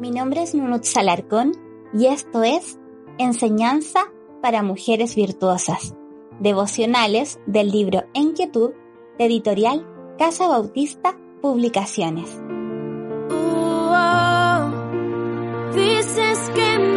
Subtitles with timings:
[0.00, 1.52] Mi nombre es Nunut Salarcón
[1.92, 2.78] y esto es
[3.18, 5.94] Enseñanza para Mujeres Virtuosas,
[6.38, 8.70] devocionales del libro Enquietud
[9.18, 9.86] de editorial
[10.16, 12.40] Casa Bautista Publicaciones.
[15.76, 16.89] el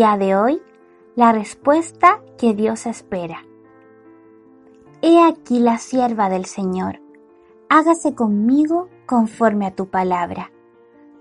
[0.00, 0.62] día de hoy
[1.14, 3.44] la respuesta que Dios espera.
[5.02, 7.02] He aquí la sierva del Señor,
[7.68, 10.52] hágase conmigo conforme a tu palabra.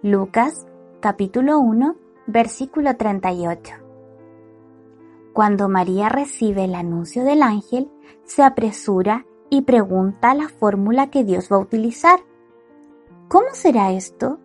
[0.02, 0.66] Lucas
[1.02, 3.74] capítulo 1 versículo 38.
[5.34, 7.92] Cuando María recibe el anuncio del ángel,
[8.24, 12.22] se apresura y pregunta la fórmula que Dios va a utilizar.
[13.28, 14.40] ¿Cómo será esto?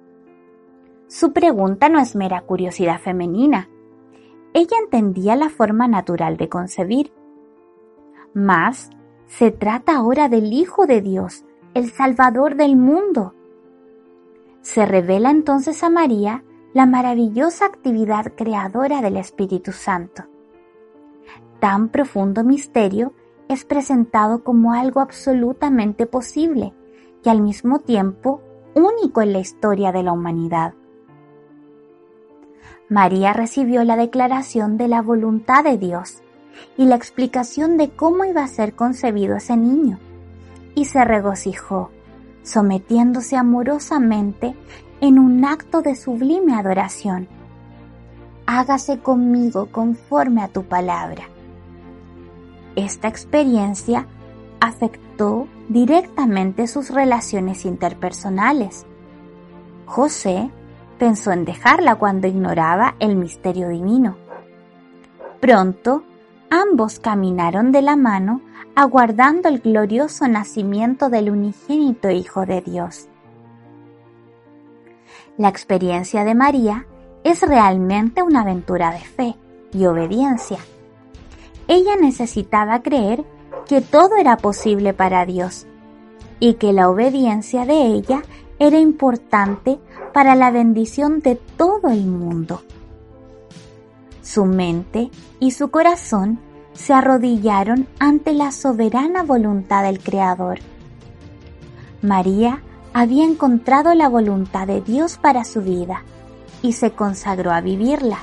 [1.06, 3.68] Su pregunta no es mera curiosidad femenina,
[4.55, 7.12] ella entendía la forma natural de concebir.
[8.33, 8.88] Mas
[9.27, 13.34] se trata ahora del Hijo de Dios, el Salvador del mundo.
[14.62, 20.24] Se revela entonces a María la maravillosa actividad creadora del Espíritu Santo.
[21.58, 23.12] Tan profundo misterio
[23.48, 26.72] es presentado como algo absolutamente posible
[27.24, 28.41] y al mismo tiempo
[28.74, 30.74] único en la historia de la humanidad.
[32.88, 36.22] María recibió la declaración de la voluntad de Dios
[36.77, 39.98] y la explicación de cómo iba a ser concebido ese niño,
[40.74, 41.90] y se regocijó,
[42.42, 44.55] sometiéndose amorosamente
[45.00, 47.28] en un acto de sublime adoración.
[48.46, 51.24] Hágase conmigo conforme a tu palabra.
[52.77, 54.06] Esta experiencia
[54.61, 58.84] afectó directamente sus relaciones interpersonales.
[59.86, 60.51] José
[60.98, 64.16] pensó en dejarla cuando ignoraba el misterio divino.
[65.40, 66.05] Pronto,
[66.50, 68.40] ambos caminaron de la mano
[68.74, 73.08] aguardando el glorioso nacimiento del unigénito Hijo de Dios.
[75.36, 76.86] La experiencia de María
[77.24, 79.36] es realmente una aventura de fe
[79.72, 80.58] y obediencia.
[81.66, 83.24] Ella necesitaba creer
[83.66, 85.66] que todo era posible para Dios
[86.38, 88.22] y que la obediencia de ella
[88.58, 89.78] era importante
[90.12, 92.62] para la bendición de todo el mundo.
[94.22, 95.10] Su mente
[95.40, 96.38] y su corazón
[96.72, 100.58] se arrodillaron ante la soberana voluntad del Creador.
[102.02, 106.02] María había encontrado la voluntad de Dios para su vida
[106.62, 108.18] y se consagró a vivirla.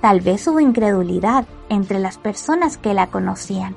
[0.00, 3.76] Tal vez hubo incredulidad entre las personas que la conocían,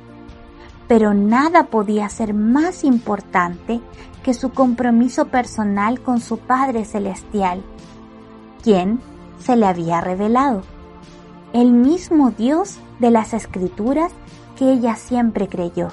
[0.88, 3.82] pero nada podía ser más importante
[4.24, 7.64] que su compromiso personal con su Padre Celestial,
[8.64, 9.00] quien
[9.40, 10.64] se le había revelado,
[11.54, 14.12] el mismo Dios de las Escrituras
[14.58, 15.90] que ella siempre creyó.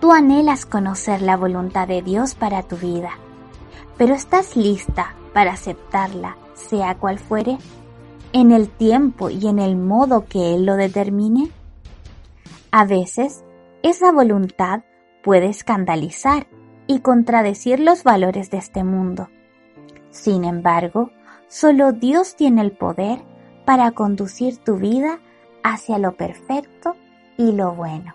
[0.00, 3.10] Tú anhelas conocer la voluntad de Dios para tu vida,
[3.96, 7.58] pero ¿estás lista para aceptarla, sea cual fuere,
[8.32, 11.50] en el tiempo y en el modo que Él lo determine?
[12.74, 13.44] A veces,
[13.82, 14.82] esa voluntad
[15.22, 16.46] puede escandalizar
[16.86, 19.28] y contradecir los valores de este mundo.
[20.08, 21.10] Sin embargo,
[21.48, 23.22] solo Dios tiene el poder
[23.66, 25.20] para conducir tu vida
[25.62, 26.96] hacia lo perfecto
[27.36, 28.14] y lo bueno.